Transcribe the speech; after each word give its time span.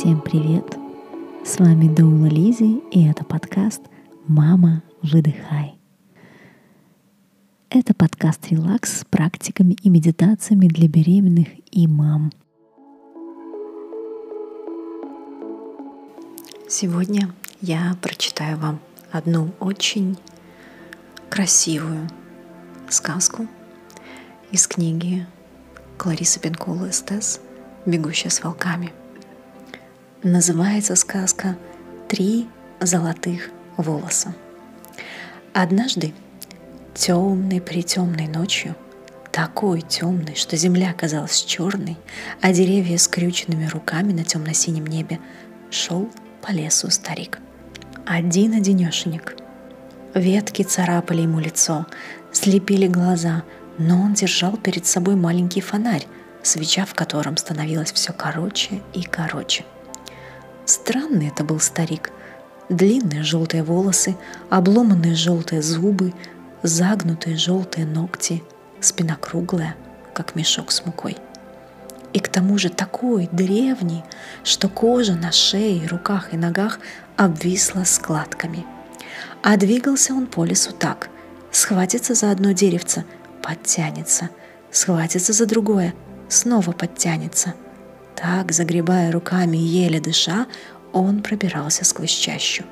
Всем 0.00 0.22
привет! 0.22 0.78
С 1.44 1.58
вами 1.58 1.94
Доула 1.94 2.24
Лизи, 2.24 2.78
и 2.90 3.06
это 3.06 3.22
подкаст 3.22 3.82
«Мама, 4.26 4.82
выдыхай». 5.02 5.78
Это 7.68 7.92
подкаст 7.92 8.46
«Релакс» 8.48 9.00
с 9.00 9.04
практиками 9.04 9.76
и 9.82 9.90
медитациями 9.90 10.68
для 10.68 10.88
беременных 10.88 11.48
и 11.70 11.86
мам. 11.86 12.32
Сегодня 16.66 17.28
я 17.60 17.94
прочитаю 18.00 18.56
вам 18.56 18.80
одну 19.12 19.50
очень 19.60 20.16
красивую 21.28 22.08
сказку 22.88 23.46
из 24.50 24.66
книги 24.66 25.26
Кларисы 25.98 26.40
Пенкула 26.40 26.88
«Эстес. 26.88 27.42
Бегущая 27.84 28.30
с 28.30 28.42
волками». 28.42 28.94
Называется 30.22 30.96
сказка 30.96 31.56
«Три 32.08 32.48
золотых 32.80 33.50
волоса». 33.76 34.34
Однажды, 35.52 36.12
темной 36.94 37.60
притемной 37.60 38.28
ночью, 38.28 38.76
такой 39.32 39.80
темной, 39.80 40.34
что 40.34 40.56
земля 40.56 40.92
казалась 40.92 41.42
черной, 41.42 41.96
а 42.40 42.52
деревья 42.52 42.98
скрюченными 42.98 43.66
руками 43.66 44.12
на 44.12 44.24
темно-синем 44.24 44.86
небе, 44.86 45.18
шел 45.70 46.10
по 46.42 46.50
лесу 46.50 46.90
старик. 46.90 47.38
Один-одинешенек. 48.06 49.36
Ветки 50.14 50.62
царапали 50.62 51.22
ему 51.22 51.38
лицо, 51.40 51.86
слепили 52.32 52.86
глаза— 52.86 53.44
но 53.80 54.02
он 54.02 54.12
держал 54.12 54.58
перед 54.58 54.84
собой 54.84 55.16
маленький 55.16 55.62
фонарь, 55.62 56.06
свеча 56.42 56.84
в 56.84 56.92
котором 56.92 57.38
становилась 57.38 57.92
все 57.92 58.12
короче 58.12 58.82
и 58.92 59.02
короче. 59.02 59.64
Странный 60.70 61.26
это 61.26 61.42
был 61.42 61.58
старик. 61.58 62.12
Длинные 62.68 63.24
желтые 63.24 63.64
волосы, 63.64 64.16
обломанные 64.50 65.16
желтые 65.16 65.62
зубы, 65.62 66.14
загнутые 66.62 67.36
желтые 67.36 67.84
ногти, 67.86 68.44
спина 68.80 69.16
круглая, 69.16 69.74
как 70.14 70.36
мешок 70.36 70.70
с 70.70 70.86
мукой. 70.86 71.16
И 72.12 72.20
к 72.20 72.28
тому 72.28 72.56
же 72.56 72.68
такой 72.68 73.28
древний, 73.32 74.04
что 74.44 74.68
кожа 74.68 75.14
на 75.14 75.32
шее, 75.32 75.88
руках 75.88 76.32
и 76.32 76.36
ногах 76.36 76.78
обвисла 77.16 77.82
складками. 77.82 78.64
А 79.42 79.56
двигался 79.56 80.14
он 80.14 80.28
по 80.28 80.44
лесу 80.44 80.70
так. 80.70 81.08
Схватится 81.50 82.14
за 82.14 82.30
одно 82.30 82.52
деревце– 82.52 83.04
подтянется, 83.42 84.30
схватится 84.70 85.32
за 85.32 85.46
другое, 85.46 85.94
снова 86.28 86.70
подтянется. 86.70 87.54
Так, 88.20 88.52
загребая 88.52 89.10
руками 89.10 89.56
и 89.56 89.60
еле 89.60 89.98
дыша, 89.98 90.46
он 90.92 91.22
пробирался 91.22 91.86
сквозь 91.86 92.10
чащу. 92.10 92.64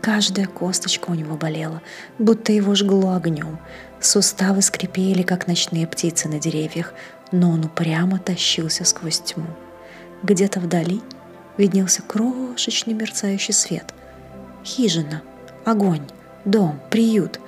Каждая 0.00 0.46
косточка 0.46 1.10
у 1.10 1.14
него 1.14 1.36
болела, 1.36 1.82
будто 2.18 2.50
его 2.50 2.74
жгло 2.74 3.14
огнем. 3.14 3.58
Суставы 4.00 4.62
скрипели, 4.62 5.22
как 5.22 5.46
ночные 5.48 5.86
птицы 5.86 6.28
на 6.28 6.40
деревьях, 6.40 6.94
но 7.30 7.50
он 7.50 7.66
упрямо 7.66 8.18
тащился 8.18 8.84
сквозь 8.84 9.20
тьму. 9.20 9.46
Где-то 10.22 10.60
вдали 10.60 11.02
виднелся 11.58 12.00
крошечный 12.00 12.94
мерцающий 12.94 13.52
свет. 13.52 13.92
Хижина, 14.64 15.22
огонь, 15.66 16.06
дом, 16.46 16.80
приют, 16.90 17.38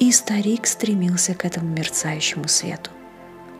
и 0.00 0.10
старик 0.10 0.66
стремился 0.66 1.34
к 1.34 1.44
этому 1.44 1.68
мерцающему 1.68 2.48
свету. 2.48 2.90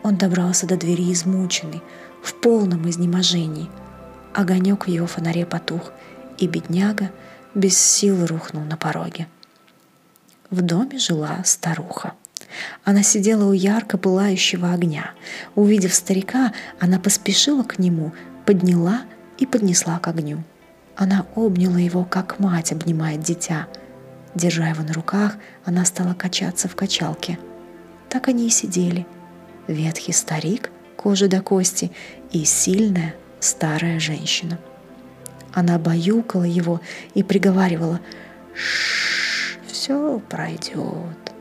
Он 0.05 0.17
добрался 0.17 0.67
до 0.67 0.77
двери 0.77 1.11
измученный, 1.11 1.81
в 2.21 2.35
полном 2.35 2.87
изнеможении. 2.87 3.71
Огонек 4.35 4.85
в 4.85 4.89
его 4.89 5.07
фонаре 5.07 5.47
потух, 5.47 5.91
и 6.37 6.45
бедняга 6.45 7.09
без 7.55 7.75
сил 7.75 8.27
рухнул 8.27 8.63
на 8.63 8.77
пороге. 8.77 9.27
В 10.51 10.61
доме 10.61 10.99
жила 10.99 11.41
старуха. 11.43 12.13
Она 12.83 13.01
сидела 13.01 13.45
у 13.45 13.51
ярко 13.51 13.97
пылающего 13.97 14.73
огня. 14.73 15.09
Увидев 15.55 15.95
старика, 15.95 16.53
она 16.79 16.99
поспешила 16.99 17.63
к 17.63 17.79
нему, 17.79 18.13
подняла 18.45 19.01
и 19.39 19.47
поднесла 19.47 19.97
к 19.97 20.07
огню. 20.07 20.43
Она 20.95 21.25
обняла 21.35 21.79
его, 21.79 22.05
как 22.05 22.37
мать 22.37 22.71
обнимает 22.71 23.21
дитя– 23.21 23.67
Держа 24.35 24.67
его 24.67 24.83
на 24.83 24.91
руках, 24.91 25.37
она 25.63 25.85
стала 25.85 26.13
качаться 26.13 26.67
в 26.67 26.75
качалке. 26.75 27.39
Так 28.09 28.27
они 28.27 28.47
и 28.47 28.49
сидели. 28.49 29.07
Ветхий 29.67 30.13
старик, 30.13 30.71
кожа 30.95 31.27
до 31.27 31.41
кости, 31.41 31.91
и 32.31 32.45
сильная 32.45 33.15
старая 33.39 33.99
женщина. 33.99 34.59
Она 35.53 35.79
баюкала 35.79 36.43
его 36.43 36.81
и 37.13 37.23
приговаривала 37.23 37.99
«Шш, 38.53 39.57
все 39.67 40.19
пройдет». 40.29 41.33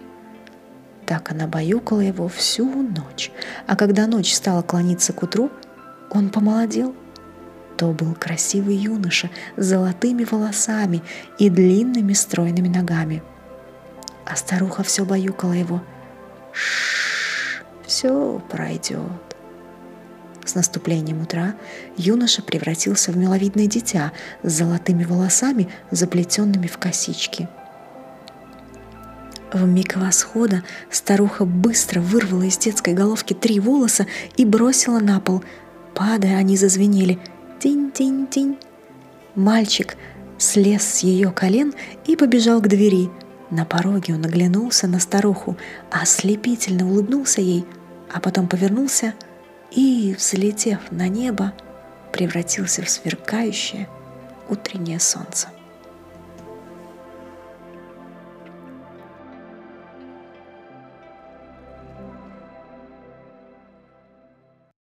Так 1.07 1.33
она 1.33 1.47
баюкала 1.47 2.01
его 2.01 2.29
всю 2.29 2.65
ночь, 2.67 3.31
а 3.67 3.77
когда 3.77 4.07
ночь 4.07 4.33
стала 4.33 4.63
клониться 4.63 5.13
к 5.13 5.23
утру, 5.23 5.51
он 6.11 6.31
помолодел– 6.31 6.95
то 7.77 7.93
был 7.93 8.15
красивый 8.15 8.77
юноша 8.77 9.31
с 9.57 9.67
золотыми 9.67 10.25
волосами 10.25 11.03
и 11.39 11.51
длинными 11.51 12.13
стройными 12.13 12.69
ногами. 12.69 13.23
А 14.25 14.37
старуха 14.37 14.83
все 14.83 15.05
баюкала 15.05 15.53
его. 15.53 15.83
Шш, 16.53 17.04
все 18.05 18.39
пройдет. 18.51 19.01
С 20.45 20.55
наступлением 20.55 21.23
утра 21.23 21.55
юноша 21.97 22.43
превратился 22.43 23.13
в 23.13 23.17
миловидное 23.17 23.67
дитя 23.67 24.13
с 24.43 24.53
золотыми 24.53 25.05
волосами, 25.05 25.71
заплетенными 25.91 26.67
в 26.67 26.77
косички. 26.77 27.49
В 29.55 29.65
миг 29.67 29.97
восхода 29.97 30.65
старуха 30.91 31.47
быстро 31.47 32.01
вырвала 32.01 32.43
из 32.43 32.59
детской 32.59 32.93
головки 32.93 33.33
три 33.33 33.59
волоса 33.59 34.07
и 34.37 34.45
бросила 34.45 34.99
на 34.99 35.19
пол. 35.19 35.43
Падая, 35.95 36.37
они 36.37 36.59
зазвенели– 36.59 37.19
Тинь-тинь-тинь. 37.61 38.59
Мальчик 39.35 39.97
слез 40.37 40.83
с 40.83 40.99
ее 40.99 41.31
колен 41.31 41.73
и 42.07 42.17
побежал 42.17 42.61
к 42.61 42.69
двери. 42.69 43.09
На 43.51 43.65
пороге 43.65 44.15
он 44.15 44.25
оглянулся 44.27 44.89
на 44.89 44.99
старуху, 44.99 45.57
ослепительно 45.91 46.87
улыбнулся 46.87 47.41
ей, 47.41 47.65
а 48.13 48.21
потом 48.21 48.49
повернулся 48.49 49.15
и, 49.71 50.15
взлетев 50.17 50.79
на 50.91 51.09
небо, 51.09 51.53
превратился 52.13 52.83
в 52.83 52.89
сверкающее 52.89 53.89
утреннее 54.49 55.01
солнце. 55.01 55.49